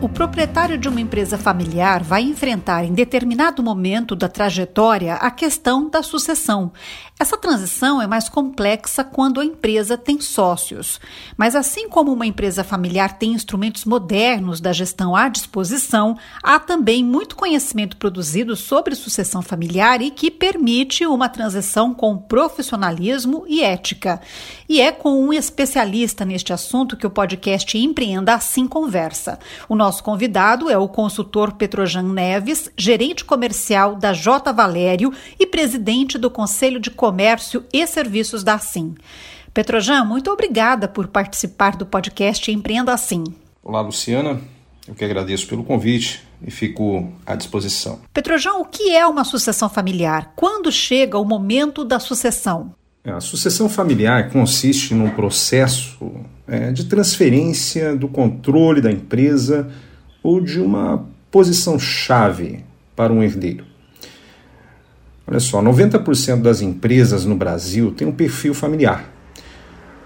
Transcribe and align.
O 0.00 0.08
proprietário 0.08 0.76
de 0.76 0.88
uma 0.88 1.00
empresa 1.00 1.38
familiar 1.38 2.02
vai 2.02 2.22
enfrentar 2.22 2.84
em 2.84 2.92
determinado 2.92 3.62
momento 3.62 4.14
da 4.14 4.28
trajetória 4.28 5.14
a 5.14 5.30
questão 5.30 5.88
da 5.88 6.02
sucessão. 6.02 6.72
Essa 7.18 7.38
transição 7.38 8.02
é 8.02 8.06
mais 8.06 8.28
complexa 8.28 9.04
quando 9.04 9.40
a 9.40 9.44
empresa 9.44 9.96
tem 9.96 10.20
sócios. 10.20 11.00
Mas 11.36 11.54
assim 11.54 11.88
como 11.88 12.12
uma 12.12 12.26
empresa 12.26 12.64
familiar 12.64 13.16
tem 13.16 13.32
instrumentos 13.32 13.84
modernos 13.84 14.60
da 14.60 14.72
gestão 14.72 15.14
à 15.14 15.28
disposição, 15.28 16.18
há 16.42 16.58
também 16.58 17.04
muito 17.04 17.36
conhecimento 17.36 17.96
produzido 17.96 18.56
sobre 18.56 18.96
sucessão 18.96 19.42
familiar 19.42 20.02
e 20.02 20.10
que 20.10 20.28
permite 20.28 21.06
uma 21.06 21.28
transição 21.28 21.94
com 21.94 22.18
profissionalismo 22.18 23.44
e 23.46 23.62
ética. 23.62 24.20
E 24.68 24.80
é 24.80 24.90
com 24.90 25.24
um 25.24 25.32
especialista 25.32 26.24
neste 26.24 26.52
assunto 26.52 26.96
que 26.96 27.06
o 27.06 27.10
podcast 27.10 27.78
Empreenda 27.78 28.34
Assim 28.34 28.66
conversa. 28.66 29.38
O 29.68 29.76
nosso 29.76 29.93
convidado 30.02 30.70
é 30.70 30.76
o 30.76 30.88
consultor 30.88 31.52
Petrojan 31.52 32.02
Neves, 32.02 32.70
gerente 32.76 33.24
comercial 33.24 33.96
da 33.96 34.12
J. 34.12 34.52
Valério 34.52 35.12
e 35.38 35.46
presidente 35.46 36.18
do 36.18 36.30
Conselho 36.30 36.80
de 36.80 36.90
Comércio 36.90 37.64
e 37.72 37.86
Serviços 37.86 38.42
da 38.42 38.54
Assim. 38.54 38.94
Petrojan, 39.52 40.04
muito 40.04 40.30
obrigada 40.30 40.88
por 40.88 41.06
participar 41.06 41.76
do 41.76 41.86
podcast 41.86 42.50
Empreenda 42.50 42.92
Assim. 42.92 43.22
Olá, 43.62 43.80
Luciana. 43.80 44.40
Eu 44.86 44.94
que 44.94 45.04
agradeço 45.04 45.46
pelo 45.46 45.64
convite 45.64 46.22
e 46.46 46.50
fico 46.50 47.10
à 47.24 47.34
disposição. 47.34 48.00
Petrojan, 48.12 48.54
o 48.54 48.64
que 48.64 48.94
é 48.94 49.06
uma 49.06 49.24
sucessão 49.24 49.68
familiar? 49.68 50.32
Quando 50.36 50.70
chega 50.70 51.18
o 51.18 51.24
momento 51.24 51.84
da 51.84 51.98
sucessão? 51.98 52.74
É, 53.02 53.10
a 53.10 53.20
sucessão 53.20 53.68
familiar 53.68 54.30
consiste 54.30 54.94
num 54.94 55.10
processo 55.10 56.12
é, 56.48 56.72
de 56.72 56.84
transferência 56.84 57.94
do 57.94 58.08
controle 58.08 58.80
da 58.80 58.90
empresa 58.90 59.70
ou 60.24 60.40
de 60.40 60.58
uma 60.58 61.06
posição 61.30 61.78
chave 61.78 62.64
para 62.96 63.12
um 63.12 63.22
herdeiro. 63.22 63.64
Olha 65.26 65.38
só, 65.38 65.62
90% 65.62 66.40
das 66.40 66.62
empresas 66.62 67.26
no 67.26 67.36
Brasil 67.36 67.92
têm 67.92 68.08
um 68.08 68.12
perfil 68.12 68.54
familiar. 68.54 69.12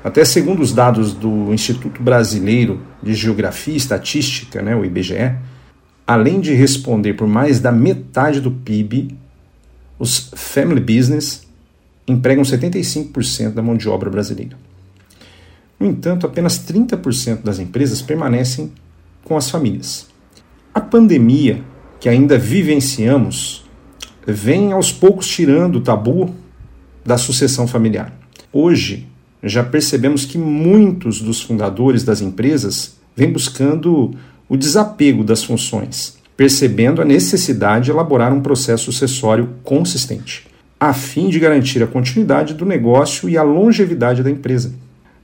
Até 0.03 0.25
segundo 0.25 0.61
os 0.61 0.73
dados 0.73 1.13
do 1.13 1.53
Instituto 1.53 2.03
Brasileiro 2.03 2.81
de 3.03 3.15
Geografia 3.15 3.75
e 3.75 3.77
Estatística, 3.77 4.61
né, 4.61 4.75
o 4.75 4.85
IBGE, 4.85 5.37
além 6.07 6.41
de 6.41 6.53
responder 6.55 7.15
por 7.15 7.29
mais 7.29 7.61
da 7.61 7.71
metade 7.71 8.41
do 8.41 8.51
PIB, 8.51 9.17
os 9.99 10.31
family 10.35 10.81
business 10.81 11.47
empregam 12.07 12.43
75% 12.43 13.53
da 13.53 13.63
mão 13.63 13.77
de 13.77 13.89
obra 13.89 14.09
brasileira. 14.09 14.57
No 15.79 15.87
entanto, 15.87 16.27
apenas 16.27 16.59
30% 16.59 17.43
das 17.43 17.59
empresas 17.59 18.01
permanecem 18.01 18.73
com 19.29 19.37
as 19.37 19.51
famílias. 19.51 20.09
A 20.75 20.81
pandemia 20.81 21.63
que 22.01 22.09
ainda 22.09 22.39
vivenciamos 22.39 23.65
vem 24.27 24.73
aos 24.73 24.91
poucos 24.93 25.27
tirando 25.27 25.77
o 25.77 25.81
tabu 25.81 26.35
da 27.05 27.17
sucessão 27.17 27.67
familiar. 27.67 28.13
Hoje, 28.53 29.07
já 29.43 29.63
percebemos 29.63 30.25
que 30.25 30.39
muitos 30.39 31.21
dos 31.21 31.41
fundadores 31.41 32.03
das 32.05 32.21
empresas 32.21 32.97
vêm 33.17 33.31
buscando 33.31 34.15
o 34.49 34.57
desapego 34.57 35.23
das 35.23 35.45
funções, 35.45 36.19
percebendo 36.37 37.03
a 37.03 37.05
necessidade 37.05 37.87
de 37.87 37.91
elaborar 37.91 38.33
um 38.33 38.41
processo 38.41 38.87
sucessório 38.87 39.51
consistente, 39.63 40.47
a 40.79 40.93
fim 40.93 41.29
de 41.29 41.39
garantir 41.39 41.83
a 41.83 41.87
continuidade 41.87 42.55
do 42.55 42.65
negócio 42.65 43.29
e 43.29 43.37
a 43.37 43.43
longevidade 43.43 44.23
da 44.23 44.31
empresa. 44.31 44.73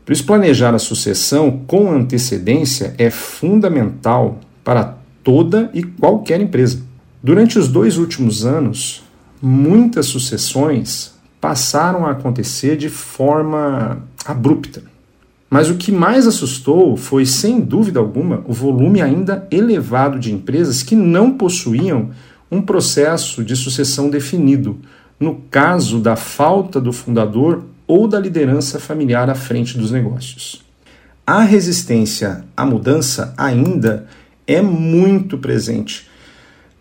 Por 0.04 0.12
isso, 0.12 0.24
planejar 0.24 0.74
a 0.74 0.78
sucessão 0.78 1.62
com 1.66 1.90
antecedência 1.90 2.94
é 2.98 3.10
fundamental 3.10 4.38
para 4.62 4.96
toda 5.22 5.70
e 5.72 5.82
qualquer 5.82 6.40
empresa. 6.40 6.82
Durante 7.22 7.58
os 7.58 7.68
dois 7.68 7.96
últimos 7.96 8.44
anos, 8.44 9.02
muitas 9.40 10.06
sucessões 10.06 11.14
passaram 11.40 12.06
a 12.06 12.10
acontecer 12.10 12.76
de 12.76 12.88
forma 12.88 14.02
abrupta. 14.26 14.82
Mas 15.48 15.70
o 15.70 15.76
que 15.76 15.92
mais 15.92 16.26
assustou 16.26 16.96
foi, 16.96 17.24
sem 17.24 17.60
dúvida 17.60 18.00
alguma, 18.00 18.42
o 18.46 18.52
volume 18.52 19.00
ainda 19.00 19.46
elevado 19.50 20.18
de 20.18 20.32
empresas 20.32 20.82
que 20.82 20.96
não 20.96 21.32
possuíam 21.32 22.10
um 22.50 22.60
processo 22.60 23.44
de 23.44 23.54
sucessão 23.54 24.10
definido, 24.10 24.78
no 25.18 25.36
caso 25.50 25.98
da 25.98 26.16
falta 26.16 26.80
do 26.80 26.92
fundador 26.92 27.64
ou 27.86 28.08
da 28.08 28.18
liderança 28.18 28.78
familiar 28.78 29.28
à 29.28 29.34
frente 29.34 29.76
dos 29.76 29.90
negócios. 29.90 30.64
A 31.26 31.42
resistência 31.42 32.44
à 32.56 32.66
mudança 32.66 33.32
ainda 33.36 34.06
é 34.46 34.60
muito 34.60 35.38
presente 35.38 36.08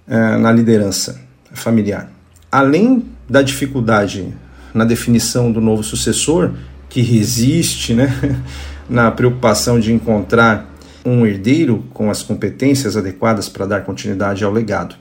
é, 0.08 0.38
na 0.38 0.52
liderança 0.52 1.22
familiar. 1.54 2.12
Além 2.52 3.06
da 3.30 3.42
dificuldade 3.42 4.34
na 4.74 4.84
definição 4.84 5.52
do 5.52 5.62
novo 5.62 5.84
sucessor, 5.84 6.52
que 6.90 7.02
resiste 7.02 7.94
né, 7.94 8.12
na 8.90 9.12
preocupação 9.12 9.80
de 9.80 9.94
encontrar 9.94 10.70
um 11.06 11.26
herdeiro 11.26 11.84
com 11.94 12.10
as 12.10 12.24
competências 12.24 12.98
adequadas 12.98 13.50
para 13.50 13.66
dar 13.66 13.82
continuidade 13.84 14.44
ao 14.44 14.52
legado. 14.52 14.96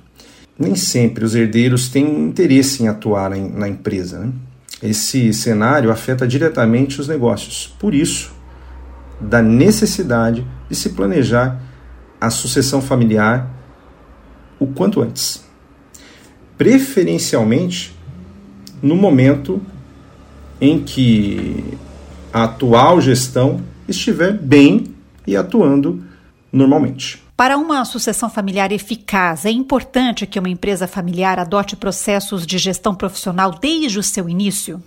Nem 0.58 0.74
sempre 0.74 1.24
os 1.24 1.34
herdeiros 1.34 1.88
têm 1.88 2.04
interesse 2.04 2.82
em 2.82 2.88
atuar 2.88 3.30
na 3.30 3.68
empresa. 3.68 4.18
Né? 4.18 4.32
Esse 4.82 5.32
cenário 5.32 5.93
afeta 5.93 6.26
diretamente 6.26 7.00
os 7.00 7.06
negócios. 7.06 7.72
Por 7.78 7.94
isso, 7.94 8.32
da 9.20 9.41
necessidade 9.41 10.44
de 10.69 10.75
se 10.75 10.91
planejar 10.91 11.60
a 12.20 12.31
sucessão 12.31 12.82
familiar 12.82 13.48
o 14.59 14.66
quanto 14.66 15.00
antes. 15.00 15.44
Preferencialmente 16.59 17.97
no 18.82 18.97
momento 18.97 19.62
em 20.60 20.82
que 20.82 21.78
a 22.32 22.44
atual 22.44 23.00
gestão 23.00 23.60
estiver 23.88 24.32
bem 24.32 24.94
e 25.26 25.37
atuando 25.37 26.03
normalmente. 26.53 27.22
Para 27.37 27.56
uma 27.56 27.84
sucessão 27.84 28.28
familiar 28.28 28.70
eficaz, 28.72 29.47
é 29.47 29.50
importante 29.50 30.26
que 30.26 30.38
uma 30.38 30.50
empresa 30.50 30.87
familiar 30.87 31.38
adote 31.38 31.75
processos 31.75 32.47
de 32.47 32.59
gestão 32.59 32.94
profissional 32.94 33.59
desde 33.59 33.98
o 33.98 34.03
seu 34.03 34.28
início? 34.28 34.82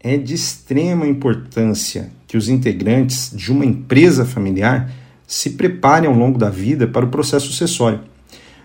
É 0.00 0.16
de 0.16 0.34
extrema 0.34 1.06
importância 1.06 2.10
que 2.26 2.36
os 2.36 2.48
integrantes 2.48 3.30
de 3.34 3.52
uma 3.52 3.64
empresa 3.64 4.24
familiar 4.24 4.90
se 5.26 5.50
preparem 5.50 6.08
ao 6.08 6.14
longo 6.14 6.38
da 6.38 6.50
vida 6.50 6.86
para 6.86 7.04
o 7.04 7.08
processo 7.08 7.46
sucessório. 7.46 8.00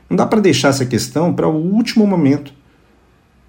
Não 0.10 0.18
dá 0.18 0.26
para 0.26 0.42
deixar 0.42 0.70
essa 0.70 0.86
questão 0.86 1.34
para 1.34 1.48
o 1.48 1.56
último 1.56 2.06
momento, 2.06 2.54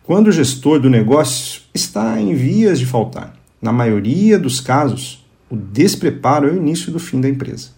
quando 0.04 0.28
o 0.28 0.32
gestor 0.32 0.80
do 0.80 0.90
negócio 0.90 1.62
está 1.74 2.20
em 2.20 2.34
vias 2.34 2.78
de 2.78 2.86
faltar. 2.86 3.34
Na 3.60 3.72
maioria 3.72 4.38
dos 4.38 4.60
casos, 4.60 5.24
o 5.50 5.56
despreparo 5.56 6.48
é 6.48 6.52
o 6.52 6.56
início 6.56 6.92
do 6.92 6.98
fim 6.98 7.20
da 7.20 7.28
empresa. 7.28 7.70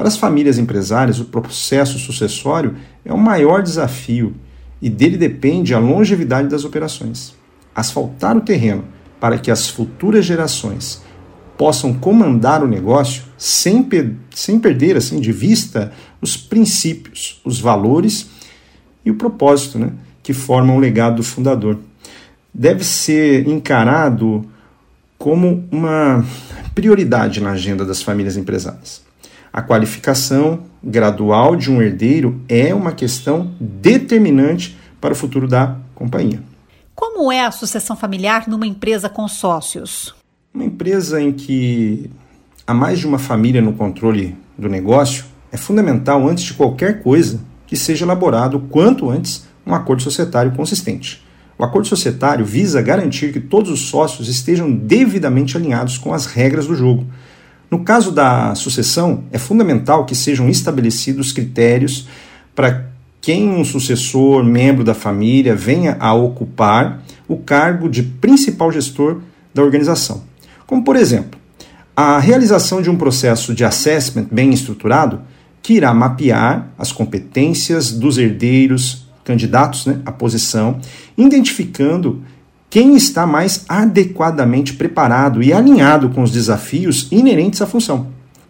Para 0.00 0.08
as 0.08 0.16
famílias 0.16 0.56
empresárias, 0.56 1.20
o 1.20 1.26
processo 1.26 1.98
sucessório 1.98 2.74
é 3.04 3.12
o 3.12 3.18
maior 3.18 3.62
desafio 3.62 4.34
e 4.80 4.88
dele 4.88 5.18
depende 5.18 5.74
a 5.74 5.78
longevidade 5.78 6.48
das 6.48 6.64
operações. 6.64 7.34
Asfaltar 7.74 8.34
o 8.34 8.40
terreno 8.40 8.84
para 9.20 9.36
que 9.36 9.50
as 9.50 9.68
futuras 9.68 10.24
gerações 10.24 11.02
possam 11.58 11.92
comandar 11.92 12.64
o 12.64 12.66
negócio 12.66 13.24
sem, 13.36 13.86
sem 14.34 14.58
perder 14.58 14.96
assim 14.96 15.20
de 15.20 15.32
vista 15.32 15.92
os 16.18 16.34
princípios, 16.34 17.38
os 17.44 17.60
valores 17.60 18.30
e 19.04 19.10
o 19.10 19.16
propósito 19.16 19.78
né, 19.78 19.92
que 20.22 20.32
formam 20.32 20.78
o 20.78 20.80
legado 20.80 21.16
do 21.16 21.22
fundador. 21.22 21.78
Deve 22.54 22.84
ser 22.84 23.46
encarado 23.46 24.46
como 25.18 25.68
uma 25.70 26.24
prioridade 26.74 27.42
na 27.42 27.50
agenda 27.50 27.84
das 27.84 28.00
famílias 28.00 28.38
empresárias. 28.38 29.09
A 29.52 29.60
qualificação 29.60 30.60
gradual 30.82 31.56
de 31.56 31.70
um 31.70 31.82
herdeiro 31.82 32.40
é 32.48 32.74
uma 32.74 32.92
questão 32.92 33.52
determinante 33.60 34.78
para 35.00 35.12
o 35.12 35.16
futuro 35.16 35.48
da 35.48 35.76
companhia. 35.94 36.42
Como 36.94 37.32
é 37.32 37.44
a 37.44 37.50
sucessão 37.50 37.96
familiar 37.96 38.46
numa 38.46 38.66
empresa 38.66 39.08
com 39.08 39.26
sócios? 39.26 40.14
Uma 40.54 40.64
empresa 40.64 41.20
em 41.20 41.32
que 41.32 42.10
há 42.66 42.74
mais 42.74 42.98
de 42.98 43.06
uma 43.06 43.18
família 43.18 43.60
no 43.60 43.72
controle 43.72 44.36
do 44.56 44.68
negócio, 44.68 45.24
é 45.50 45.56
fundamental, 45.56 46.28
antes 46.28 46.44
de 46.44 46.54
qualquer 46.54 47.02
coisa, 47.02 47.40
que 47.66 47.76
seja 47.76 48.04
elaborado 48.04 48.60
quanto 48.70 49.10
antes 49.10 49.46
um 49.66 49.74
acordo 49.74 50.02
societário 50.02 50.52
consistente. 50.52 51.24
O 51.58 51.64
acordo 51.64 51.88
societário 51.88 52.44
visa 52.44 52.80
garantir 52.80 53.32
que 53.32 53.40
todos 53.40 53.70
os 53.70 53.88
sócios 53.88 54.28
estejam 54.28 54.70
devidamente 54.72 55.56
alinhados 55.56 55.98
com 55.98 56.14
as 56.14 56.26
regras 56.26 56.66
do 56.66 56.74
jogo. 56.74 57.06
No 57.70 57.84
caso 57.84 58.10
da 58.10 58.54
sucessão, 58.54 59.24
é 59.30 59.38
fundamental 59.38 60.04
que 60.04 60.14
sejam 60.14 60.48
estabelecidos 60.48 61.32
critérios 61.32 62.08
para 62.54 62.86
quem 63.20 63.48
um 63.48 63.64
sucessor, 63.64 64.42
membro 64.42 64.82
da 64.82 64.94
família, 64.94 65.54
venha 65.54 65.96
a 66.00 66.12
ocupar 66.12 67.02
o 67.28 67.36
cargo 67.36 67.88
de 67.88 68.02
principal 68.02 68.72
gestor 68.72 69.20
da 69.54 69.62
organização. 69.62 70.24
Como, 70.66 70.82
por 70.82 70.96
exemplo, 70.96 71.38
a 71.94 72.18
realização 72.18 72.80
de 72.82 72.90
um 72.90 72.96
processo 72.96 73.54
de 73.54 73.64
assessment 73.64 74.26
bem 74.30 74.50
estruturado 74.50 75.20
que 75.62 75.74
irá 75.74 75.92
mapear 75.92 76.70
as 76.78 76.90
competências 76.90 77.92
dos 77.92 78.16
herdeiros, 78.18 79.06
candidatos 79.22 79.86
né, 79.86 80.00
à 80.04 80.10
posição, 80.10 80.80
identificando 81.16 82.22
quem 82.70 82.94
está 82.94 83.26
mais 83.26 83.64
adequadamente 83.68 84.74
preparado 84.74 85.42
e 85.42 85.52
alinhado 85.52 86.08
com 86.10 86.22
os 86.22 86.30
desafios 86.30 87.08
inerentes 87.10 87.60
à 87.60 87.66
função. 87.66 88.06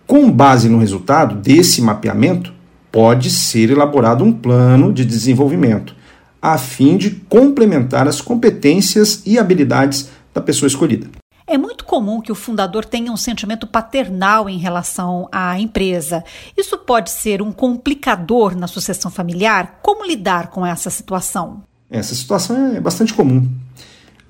Com 0.06 0.30
base 0.30 0.68
no 0.68 0.78
resultado 0.78 1.36
desse 1.36 1.80
mapeamento, 1.80 2.52
pode 2.92 3.30
ser 3.30 3.70
elaborado 3.70 4.22
um 4.22 4.30
plano 4.32 4.92
de 4.92 5.06
desenvolvimento, 5.06 5.96
a 6.42 6.58
fim 6.58 6.98
de 6.98 7.10
complementar 7.10 8.06
as 8.06 8.20
competências 8.20 9.22
e 9.24 9.38
habilidades 9.38 10.10
da 10.34 10.40
pessoa 10.40 10.66
escolhida. 10.66 11.08
É 11.46 11.56
muito 11.56 11.84
comum 11.84 12.20
que 12.20 12.30
o 12.30 12.34
fundador 12.34 12.84
tenha 12.84 13.10
um 13.10 13.16
sentimento 13.16 13.66
paternal 13.66 14.48
em 14.48 14.58
relação 14.58 15.28
à 15.32 15.58
empresa. 15.58 16.22
Isso 16.56 16.76
pode 16.78 17.10
ser 17.10 17.42
um 17.42 17.50
complicador 17.50 18.54
na 18.54 18.66
sucessão 18.66 19.10
familiar? 19.10 19.80
Como 19.82 20.06
lidar 20.06 20.48
com 20.48 20.64
essa 20.64 20.90
situação? 20.90 21.62
Essa 21.90 22.14
situação 22.14 22.76
é 22.76 22.80
bastante 22.80 23.12
comum. 23.12 23.48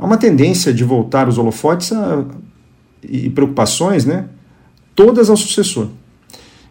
Há 0.00 0.06
uma 0.06 0.16
tendência 0.16 0.72
de 0.72 0.82
voltar 0.82 1.28
os 1.28 1.36
holofotes 1.36 1.92
a, 1.92 2.24
e 3.06 3.28
preocupações, 3.28 4.06
né, 4.06 4.24
todas 4.94 5.28
ao 5.28 5.36
sucessor. 5.36 5.88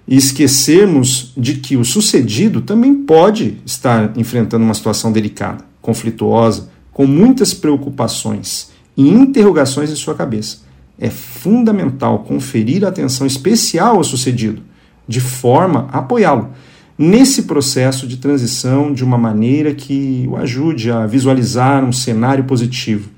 E 0.08 0.18
esquecermos 0.18 1.32
de 1.38 1.54
que 1.58 1.78
o 1.78 1.86
sucedido 1.86 2.60
também 2.60 2.96
pode 2.96 3.58
estar 3.64 4.18
enfrentando 4.18 4.66
uma 4.66 4.74
situação 4.74 5.12
delicada, 5.12 5.64
conflituosa, 5.80 6.72
com 6.92 7.06
muitas 7.06 7.54
preocupações 7.54 8.72
e 8.98 9.08
interrogações 9.08 9.92
em 9.92 9.96
sua 9.96 10.16
cabeça. 10.16 10.62
É 10.98 11.12
fundamental 11.12 12.24
conferir 12.24 12.84
atenção 12.84 13.28
especial 13.28 13.98
ao 13.98 14.04
sucedido, 14.04 14.64
de 15.08 15.22
forma 15.22 15.88
a 15.92 16.00
apoiá-lo 16.00 16.50
nesse 16.98 17.44
processo 17.44 18.06
de 18.06 18.18
transição 18.18 18.92
de 18.92 19.06
uma 19.06 19.18
maneira 19.18 19.74
que 19.74 20.28
o 20.28 20.36
ajude 20.36 20.92
a 20.92 21.06
visualizar 21.06 21.86
um 21.86 21.94
cenário 21.94 22.44
positivo, 22.44 23.10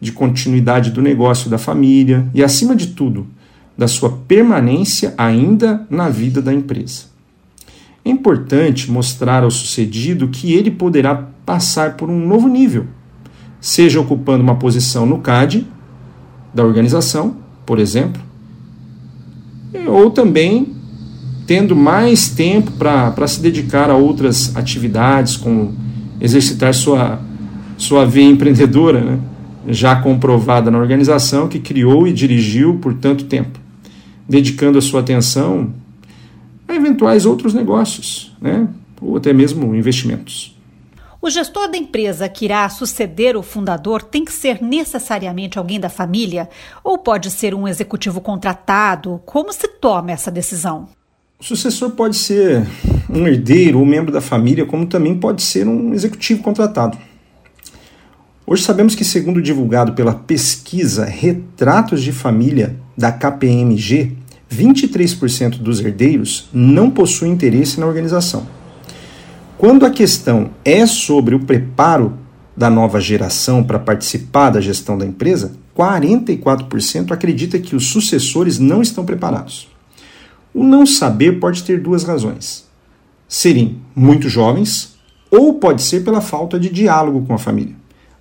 de 0.00 0.12
continuidade 0.12 0.90
do 0.90 1.02
negócio 1.02 1.48
da 1.48 1.58
família 1.58 2.28
e, 2.34 2.42
acima 2.42 2.76
de 2.76 2.88
tudo, 2.88 3.26
da 3.76 3.88
sua 3.88 4.10
permanência 4.10 5.14
ainda 5.16 5.86
na 5.90 6.08
vida 6.08 6.40
da 6.40 6.52
empresa. 6.52 7.04
É 8.04 8.10
importante 8.10 8.90
mostrar 8.90 9.42
ao 9.42 9.50
sucedido 9.50 10.28
que 10.28 10.52
ele 10.52 10.70
poderá 10.70 11.14
passar 11.44 11.96
por 11.96 12.08
um 12.08 12.26
novo 12.26 12.48
nível 12.48 12.86
seja 13.66 14.00
ocupando 14.00 14.44
uma 14.44 14.54
posição 14.54 15.04
no 15.04 15.18
CAD 15.18 15.66
da 16.54 16.64
organização, 16.64 17.36
por 17.66 17.80
exemplo, 17.80 18.22
ou 19.88 20.10
também 20.10 20.74
tendo 21.46 21.74
mais 21.76 22.28
tempo 22.28 22.70
para 22.72 23.26
se 23.26 23.40
dedicar 23.40 23.90
a 23.90 23.96
outras 23.96 24.54
atividades, 24.56 25.36
como 25.36 25.74
exercitar 26.20 26.72
sua, 26.74 27.20
sua 27.76 28.04
veia 28.04 28.28
empreendedora, 28.28 29.00
né? 29.00 29.18
Já 29.68 29.96
comprovada 29.96 30.70
na 30.70 30.78
organização 30.78 31.48
que 31.48 31.58
criou 31.58 32.06
e 32.06 32.12
dirigiu 32.12 32.78
por 32.78 32.94
tanto 32.94 33.24
tempo, 33.24 33.58
dedicando 34.28 34.78
a 34.78 34.82
sua 34.82 35.00
atenção 35.00 35.72
a 36.68 36.74
eventuais 36.74 37.26
outros 37.26 37.54
negócios, 37.54 38.36
né? 38.40 38.68
ou 39.00 39.16
até 39.16 39.32
mesmo 39.32 39.74
investimentos. 39.74 40.56
O 41.20 41.30
gestor 41.30 41.68
da 41.68 41.76
empresa 41.76 42.28
que 42.28 42.44
irá 42.44 42.68
suceder 42.68 43.36
o 43.36 43.42
fundador 43.42 44.02
tem 44.02 44.24
que 44.24 44.32
ser 44.32 44.62
necessariamente 44.62 45.58
alguém 45.58 45.80
da 45.80 45.88
família 45.88 46.48
ou 46.84 46.98
pode 46.98 47.30
ser 47.30 47.54
um 47.54 47.66
executivo 47.66 48.20
contratado? 48.20 49.20
Como 49.24 49.52
se 49.52 49.66
toma 49.66 50.12
essa 50.12 50.30
decisão? 50.30 50.88
O 51.38 51.44
sucessor 51.44 51.90
pode 51.90 52.16
ser 52.16 52.66
um 53.10 53.26
herdeiro 53.26 53.78
ou 53.78 53.84
membro 53.84 54.12
da 54.12 54.20
família, 54.20 54.64
como 54.64 54.86
também 54.86 55.18
pode 55.18 55.42
ser 55.42 55.66
um 55.66 55.92
executivo 55.92 56.42
contratado. 56.42 56.96
Hoje 58.48 58.62
sabemos 58.62 58.94
que, 58.94 59.04
segundo 59.04 59.42
divulgado 59.42 59.92
pela 59.94 60.14
pesquisa 60.14 61.04
Retratos 61.04 62.00
de 62.00 62.12
Família 62.12 62.76
da 62.96 63.10
KPMG, 63.10 64.12
23% 64.48 65.58
dos 65.58 65.80
herdeiros 65.80 66.48
não 66.52 66.88
possuem 66.88 67.32
interesse 67.32 67.80
na 67.80 67.86
organização. 67.86 68.46
Quando 69.58 69.84
a 69.84 69.90
questão 69.90 70.50
é 70.64 70.86
sobre 70.86 71.34
o 71.34 71.40
preparo 71.40 72.16
da 72.56 72.70
nova 72.70 73.00
geração 73.00 73.64
para 73.64 73.80
participar 73.80 74.50
da 74.50 74.60
gestão 74.60 74.96
da 74.96 75.04
empresa, 75.04 75.56
44% 75.76 77.10
acredita 77.10 77.58
que 77.58 77.74
os 77.74 77.88
sucessores 77.88 78.60
não 78.60 78.80
estão 78.80 79.04
preparados. 79.04 79.68
O 80.54 80.62
não 80.62 80.86
saber 80.86 81.40
pode 81.40 81.64
ter 81.64 81.80
duas 81.80 82.04
razões: 82.04 82.64
serem 83.26 83.80
muito 83.94 84.28
jovens 84.28 84.96
ou 85.32 85.54
pode 85.54 85.82
ser 85.82 86.04
pela 86.04 86.20
falta 86.20 86.60
de 86.60 86.70
diálogo 86.70 87.26
com 87.26 87.34
a 87.34 87.38
família, 87.38 87.74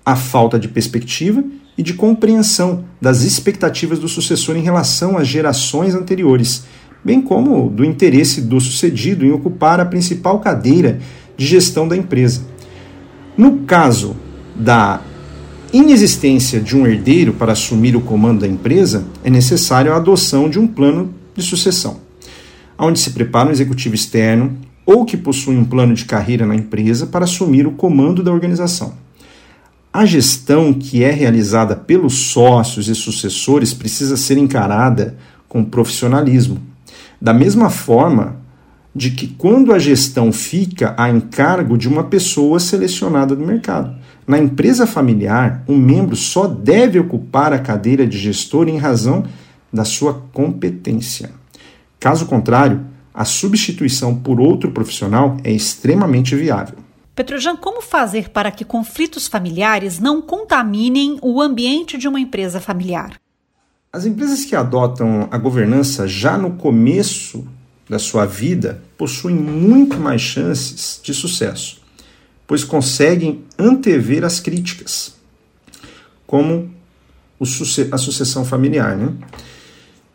a 0.06 0.16
falta 0.16 0.60
de 0.60 0.68
perspectiva 0.68 1.44
e 1.78 1.81
de 1.81 1.94
compreensão 1.94 2.86
das 3.02 3.24
expectativas 3.24 4.00
do 4.00 4.07
sucessor 4.07 4.56
em 4.56 4.62
relação 4.62 5.18
às 5.18 5.28
gerações 5.28 5.96
anteriores, 5.96 6.66
bem 7.04 7.22
como 7.22 7.69
do 7.69 7.84
interesse 7.84 8.42
do 8.42 8.60
sucedido 8.62 9.25
em 9.25 9.31
ocupar 9.31 9.80
a 9.80 9.86
principal 9.86 10.40
cadeira 10.40 11.00
de 11.36 11.46
gestão 11.46 11.88
da 11.88 11.98
empresa. 11.98 12.44
No 13.36 13.60
caso 13.60 14.16
da 14.56 15.02
inexistência 15.74 16.62
de 16.62 16.78
um 16.78 16.88
herdeiro 16.88 17.34
para 17.34 17.52
assumir 17.52 17.96
o 17.96 18.02
comando 18.02 18.42
da 18.42 18.48
empresa, 18.48 19.06
é 19.24 19.30
necessário 19.30 19.92
a 19.92 19.98
adoção 19.98 20.50
de 20.50 20.57
um 20.57 20.68
plano 20.68 21.13
de 21.36 21.44
sucessão, 21.44 22.00
onde 22.78 23.00
se 23.00 23.10
prepara 23.10 23.50
um 23.50 23.52
executivo 23.52 23.96
externo 23.96 24.56
ou 24.86 25.04
que 25.04 25.18
possui 25.18 25.57
um 25.57 25.66
plano 25.66 25.94
de 25.94 26.06
carreira 26.06 26.46
na 26.46 26.56
empresa 26.56 27.07
para 27.07 27.25
assumir 27.25 27.68
o 27.68 27.72
comando 27.72 28.24
da 28.24 28.31
organização. 28.31 29.05
A 29.95 30.06
gestão 30.06 30.74
que 30.74 31.06
é 31.06 31.09
realizada 31.09 31.74
pelos 31.74 32.15
sócios 32.15 32.89
e 32.89 32.94
sucessores 32.94 33.74
precisa 33.74 34.18
ser 34.18 34.38
encarada 34.38 35.15
com 35.47 35.63
profissionalismo. 35.63 36.62
Da 37.21 37.33
mesma 37.33 37.69
forma 37.69 38.36
de 38.94 39.12
que 39.12 39.25
quando 39.25 39.71
a 39.71 39.80
gestão 39.80 40.33
fica 40.33 40.94
a 40.97 41.09
encargo 41.09 41.78
de 41.78 41.87
uma 41.87 42.04
pessoa 42.04 42.59
selecionada 42.59 43.37
do 43.37 43.47
mercado. 43.47 43.95
Na 44.28 44.37
empresa 44.37 44.85
familiar, 44.85 45.64
um 45.66 45.78
membro 45.78 46.18
só 46.18 46.45
deve 46.45 46.99
ocupar 46.99 47.54
a 47.54 47.59
cadeira 47.59 48.06
de 48.06 48.18
gestor 48.18 48.68
em 48.68 48.78
razão 48.78 49.23
da 49.71 49.85
sua 49.85 50.25
competência. 50.33 51.31
Caso 52.02 52.25
contrário, 52.25 52.81
a 53.14 53.23
substituição 53.23 54.14
por 54.14 54.42
outro 54.42 54.71
profissional 54.71 55.37
é 55.42 55.54
extremamente 55.54 56.35
viável. 56.35 56.84
Petrojan, 57.16 57.56
como 57.56 57.81
fazer 57.81 58.30
para 58.30 58.52
que 58.52 58.66
conflitos 58.66 59.26
familiares 59.26 60.00
não 60.00 60.22
contaminem 60.22 61.18
o 61.22 61.42
ambiente 61.42 61.98
de 61.98 62.10
uma 62.10 62.19
empresa 62.19 62.60
familiar? 62.60 63.19
As 63.92 64.06
empresas 64.06 64.44
que 64.44 64.54
adotam 64.54 65.30
a 65.31 65.38
governança 65.38 66.06
já 66.06 66.38
no 66.38 66.52
começo 66.57 67.48
da 67.90 67.98
sua 67.98 68.26
vida 68.26 68.84
possuem 68.98 69.36
muito 69.36 69.95
mais 69.98 70.19
chances 70.19 71.00
de 71.02 71.14
sucesso, 71.14 71.81
pois 72.45 72.66
conseguem 72.66 73.45
antever 73.57 74.26
as 74.26 74.42
críticas, 74.42 75.16
como 76.28 76.69
a 77.92 77.98
sucessão 77.98 78.44
familiar. 78.44 78.98
Né? 78.98 79.14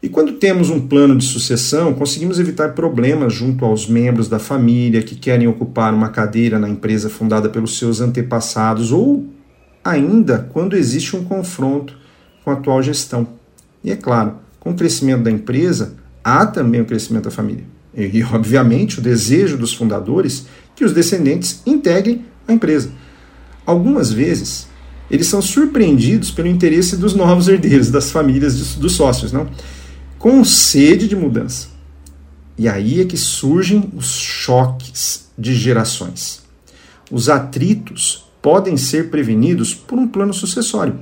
E 0.02 0.09
quando 0.09 0.33
temos 0.33 0.71
um 0.71 0.80
plano 0.80 1.16
de 1.16 1.25
sucessão, 1.25 1.92
conseguimos 1.92 2.38
evitar 2.38 2.73
problemas 2.73 3.35
junto 3.35 3.66
aos 3.66 3.87
membros 3.87 4.28
da 4.28 4.38
família 4.38 5.02
que 5.02 5.14
querem 5.14 5.47
ocupar 5.47 5.92
uma 5.92 6.09
cadeira 6.09 6.59
na 6.59 6.69
empresa 6.69 7.11
fundada 7.11 7.50
pelos 7.50 7.76
seus 7.76 8.00
antepassados, 8.00 8.92
ou 8.92 9.26
ainda 9.85 10.49
quando 10.52 10.75
existe 10.75 11.14
um 11.14 11.25
confronto 11.25 11.95
com 12.42 12.50
a 12.50 12.54
atual 12.54 12.83
gestão. 12.83 13.28
E 13.85 13.90
é 13.90 13.97
claro, 13.97 14.37
com 14.59 14.71
o 14.71 14.75
crescimento 14.75 15.23
da 15.23 15.30
empresa, 15.30 15.95
há 16.25 16.47
também 16.47 16.80
o 16.80 16.87
crescimento 16.87 17.25
da 17.25 17.30
família. 17.30 17.64
E, 17.95 18.23
obviamente, 18.25 19.00
o 19.00 19.02
desejo 19.02 19.59
dos 19.59 19.75
fundadores 19.75 20.47
que 20.75 20.85
os 20.85 20.95
descendentes 20.95 21.61
integrem 21.66 22.25
a 22.49 22.52
empresa. 22.54 22.90
Algumas 23.66 24.11
vezes, 24.11 24.66
eles 25.11 25.26
são 25.26 25.42
surpreendidos 25.42 26.30
pelo 26.30 26.49
interesse 26.49 26.97
dos 26.97 27.14
novos 27.14 27.49
herdeiros, 27.49 27.90
das 27.90 28.11
famílias 28.11 28.76
dos 28.76 28.92
sócios, 28.92 29.30
não? 29.30 29.47
Com 30.20 30.44
sede 30.44 31.08
de 31.08 31.16
mudança. 31.16 31.68
E 32.56 32.68
aí 32.68 33.00
é 33.00 33.06
que 33.06 33.16
surgem 33.16 33.90
os 33.96 34.14
choques 34.14 35.30
de 35.36 35.54
gerações. 35.54 36.42
Os 37.10 37.30
atritos 37.30 38.30
podem 38.42 38.76
ser 38.76 39.10
prevenidos 39.10 39.74
por 39.74 39.98
um 39.98 40.06
plano 40.06 40.34
sucessório. 40.34 41.00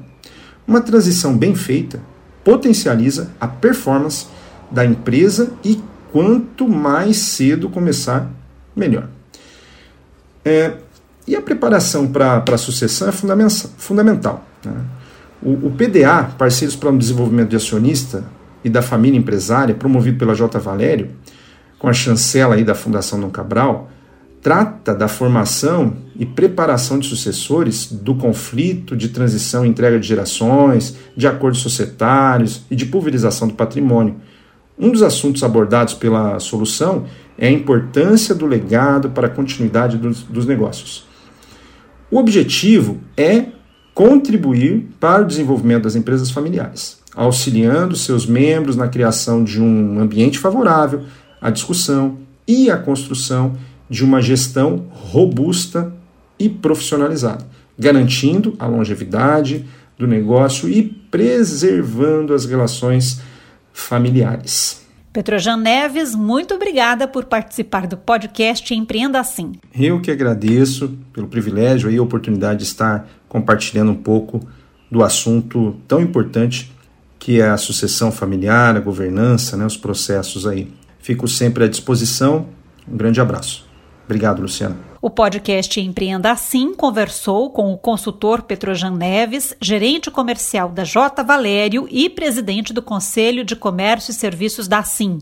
Uma 0.66 0.80
transição 0.80 1.37
bem 1.37 1.56
feita 1.56 2.00
potencializa 2.44 3.32
a 3.40 3.48
performance 3.48 4.26
da 4.70 4.84
empresa 4.84 5.52
e 5.64 5.82
quanto 6.12 6.68
mais 6.68 7.16
cedo 7.16 7.68
começar, 7.68 8.30
melhor. 8.75 9.08
É, 10.44 10.75
E 11.26 11.34
a 11.34 11.42
preparação 11.42 12.06
para 12.06 12.44
a 12.52 12.56
sucessão 12.56 13.08
é 13.08 13.12
fundamental. 13.12 14.46
Né? 14.64 14.72
O, 15.42 15.66
o, 15.66 15.72
PDA, 15.72 16.34
Parceiros 16.38 16.76
para 16.76 16.90
o 16.90 16.96
Desenvolvimento 16.96 17.50
de 17.50 17.56
Acionista 17.56 18.25
e 18.64 18.68
da 18.68 18.82
Família 18.82 19.18
Empresária, 19.18 19.74
promovido 19.74 20.18
pela 20.18 20.34
J. 20.34 20.58
Valério, 20.58 21.10
com 21.78 21.88
a 21.88 21.92
chancela 21.92 22.56
aí 22.56 22.64
da 22.64 22.74
Fundação 22.74 23.20
Dom 23.20 23.30
Cabral, 23.30 23.90
trata 24.42 24.94
da 24.94 25.08
formação 25.08 25.96
e 26.16 26.24
preparação 26.24 26.98
de 26.98 27.06
sucessores 27.06 27.90
do 27.90 28.14
conflito 28.14 28.96
de 28.96 29.08
transição 29.08 29.64
e 29.64 29.68
entrega 29.68 29.98
de 29.98 30.06
gerações, 30.06 30.96
de 31.16 31.26
acordos 31.26 31.60
societários 31.60 32.62
e 32.70 32.76
de 32.76 32.86
pulverização 32.86 33.48
do 33.48 33.54
patrimônio. 33.54 34.16
Um 34.78 34.90
dos 34.90 35.02
assuntos 35.02 35.42
abordados 35.42 35.94
pela 35.94 36.38
solução 36.38 37.06
é 37.36 37.48
a 37.48 37.52
importância 37.52 38.34
do 38.34 38.46
legado 38.46 39.10
para 39.10 39.26
a 39.26 39.30
continuidade 39.30 39.96
dos, 39.96 40.22
dos 40.22 40.46
negócios. 40.46 41.06
O 42.10 42.18
objetivo 42.18 42.98
é 43.16 43.46
contribuir 43.92 44.88
para 45.00 45.22
o 45.22 45.26
desenvolvimento 45.26 45.82
das 45.82 45.96
empresas 45.96 46.30
familiares, 46.30 46.98
auxiliando 47.18 47.96
seus 47.96 48.26
membros 48.26 48.76
na 48.76 48.87
criação 48.87 49.42
de 49.42 49.60
um 49.60 49.98
ambiente 49.98 50.38
favorável 50.38 51.02
à 51.40 51.50
discussão 51.50 52.18
e 52.46 52.70
à 52.70 52.78
construção 52.78 53.56
de 53.90 54.04
uma 54.04 54.22
gestão 54.22 54.87
robusta 54.92 55.92
e 56.38 56.48
profissionalizada, 56.48 57.44
garantindo 57.76 58.54
a 58.56 58.68
longevidade 58.68 59.66
do 59.98 60.06
negócio 60.06 60.68
e 60.68 60.80
preservando 60.80 62.32
as 62.32 62.44
relações 62.44 63.20
familiares. 63.72 64.87
Petrojan 65.12 65.56
Neves, 65.56 66.14
muito 66.14 66.54
obrigada 66.54 67.08
por 67.08 67.25
participar 67.25 67.88
do 67.88 67.96
podcast 67.96 68.72
Empreenda 68.72 69.18
Assim. 69.18 69.54
Eu 69.76 70.00
que 70.00 70.12
agradeço 70.12 70.96
pelo 71.12 71.26
privilégio 71.26 71.90
e 71.90 71.96
a 71.96 72.02
oportunidade 72.02 72.60
de 72.60 72.66
estar 72.66 73.08
compartilhando 73.28 73.90
um 73.90 73.96
pouco 73.96 74.40
do 74.88 75.02
assunto 75.02 75.75
tão 75.88 76.00
importante 76.00 76.77
que 77.18 77.40
é 77.40 77.48
a 77.48 77.56
sucessão 77.56 78.12
familiar, 78.12 78.76
a 78.76 78.80
governança, 78.80 79.56
né, 79.56 79.66
os 79.66 79.76
processos 79.76 80.46
aí. 80.46 80.72
Fico 80.98 81.26
sempre 81.26 81.64
à 81.64 81.68
disposição. 81.68 82.46
Um 82.87 82.96
grande 82.96 83.20
abraço. 83.20 83.66
Obrigado, 84.04 84.40
Luciano. 84.40 84.76
O 85.00 85.10
podcast 85.10 85.80
Empreenda 85.80 86.32
Assim 86.32 86.75
conversou 86.75 87.50
com 87.50 87.72
o 87.72 87.78
consultor 87.78 88.42
Petrojan 88.42 88.90
Neves, 88.90 89.54
gerente 89.60 90.10
comercial 90.10 90.70
da 90.70 90.82
J. 90.82 91.22
Valério 91.22 91.87
e 91.90 92.10
presidente 92.10 92.72
do 92.72 92.82
Conselho 92.82 93.44
de 93.44 93.54
Comércio 93.54 94.10
e 94.10 94.14
Serviços 94.14 94.66
da 94.66 94.78
Assim. 94.78 95.20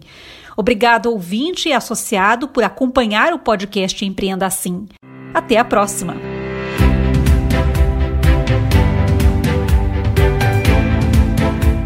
Obrigado, 0.57 1.11
ouvinte 1.11 1.69
e 1.69 1.73
associado, 1.75 2.49
por 2.49 2.65
acompanhar 2.65 3.35
o 3.35 3.39
podcast 3.39 4.03
Empreenda 4.05 4.47
Assim. 4.47 4.87
Até 5.35 5.59
a 5.59 5.65
próxima! 5.65 6.36